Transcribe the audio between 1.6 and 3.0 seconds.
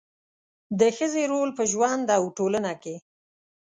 ژوند او ټولنه کې